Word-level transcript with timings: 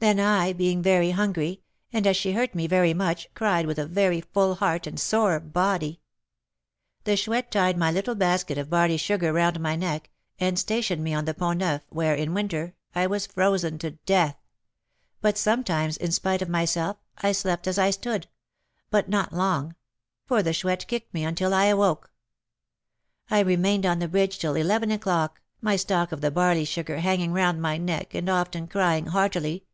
Then 0.00 0.20
I, 0.20 0.52
being 0.52 0.80
very 0.80 1.10
hungry, 1.10 1.60
and 1.92 2.06
as 2.06 2.16
she 2.16 2.30
hurt 2.32 2.54
me 2.54 2.68
very 2.68 2.94
much, 2.94 3.28
cried 3.34 3.66
with 3.66 3.80
a 3.80 3.86
very 3.86 4.20
full 4.20 4.54
heart 4.54 4.86
and 4.86 4.96
sore 4.98 5.40
body. 5.40 6.00
The 7.02 7.16
Chouette 7.16 7.50
tied 7.50 7.76
my 7.76 7.90
little 7.90 8.14
basket 8.14 8.58
of 8.58 8.70
barley 8.70 8.96
sugar 8.96 9.32
round 9.32 9.58
my 9.58 9.74
neck, 9.74 10.08
and 10.38 10.56
stationed 10.56 11.02
me 11.02 11.14
on 11.14 11.24
the 11.24 11.34
Pont 11.34 11.58
Neuf, 11.58 11.82
where, 11.88 12.14
in 12.14 12.32
winter, 12.32 12.74
I 12.94 13.08
was 13.08 13.26
frozen 13.26 13.76
to 13.78 13.90
death. 13.90 14.36
Yet 15.24 15.36
sometimes, 15.36 15.96
in 15.96 16.12
spite 16.12 16.42
of 16.42 16.48
myself, 16.48 16.98
I 17.16 17.32
slept 17.32 17.66
as 17.66 17.76
I 17.76 17.90
stood, 17.90 18.28
but 18.90 19.08
not 19.08 19.32
long; 19.32 19.74
for 20.26 20.44
the 20.44 20.52
Chouette 20.54 20.86
kicked 20.86 21.12
me 21.12 21.24
until 21.24 21.52
I 21.52 21.64
awoke. 21.64 22.12
I 23.30 23.40
remained 23.40 23.84
on 23.84 23.98
the 23.98 24.06
bridge 24.06 24.38
till 24.38 24.54
eleven 24.54 24.92
o'clock, 24.92 25.40
my 25.60 25.74
stock 25.74 26.12
of 26.12 26.20
barley 26.34 26.64
sugar 26.64 26.98
hanging 26.98 27.32
round 27.32 27.60
my 27.60 27.78
neck, 27.78 28.14
and 28.14 28.28
often 28.28 28.68
crying 28.68 29.06
heartily. 29.06 29.64